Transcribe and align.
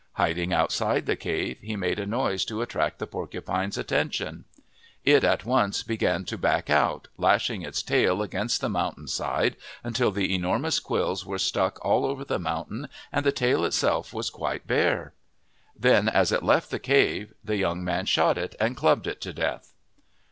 Hiding 0.13 0.51
outside 0.51 1.05
the 1.05 1.15
cave, 1.15 1.59
he 1.61 1.75
made 1.75 1.99
a 1.99 2.07
noise 2.07 2.43
to 2.45 2.63
attract 2.63 2.97
the 2.97 3.05
porcupine's 3.05 3.77
attention. 3.77 4.45
It 5.05 5.23
at 5.23 5.45
once 5.45 5.81
started 5.81 6.25
to 6.27 6.39
back 6.39 6.71
out, 6.71 7.07
lashing 7.17 7.61
its 7.61 7.83
tail 7.83 8.23
against 8.23 8.61
the 8.61 8.67
moun 8.69 8.95
tain 8.95 9.07
side 9.07 9.57
until 9.83 10.09
the 10.09 10.33
enormous 10.33 10.79
quills 10.79 11.23
were 11.23 11.37
stuck 11.37 11.77
all 11.85 12.03
over 12.03 12.25
the 12.25 12.39
mountain 12.39 12.87
and 13.11 13.23
the 13.23 13.31
tail 13.31 13.63
itself 13.63 14.11
was 14.11 14.31
quite 14.31 14.65
bare. 14.65 14.89
in 14.89 14.89
MYTHS 14.91 15.05
AND 15.05 15.83
LEGENDS 15.83 16.05
Then 16.05 16.09
as 16.15 16.31
it 16.31 16.43
left 16.43 16.71
the 16.71 16.79
cave, 16.79 17.33
the 17.43 17.57
young 17.57 17.83
man 17.83 18.07
shot 18.07 18.39
it 18.39 18.55
and 18.59 18.75
clubbed 18.75 19.05
it 19.05 19.21
to 19.21 19.31
death. 19.31 19.71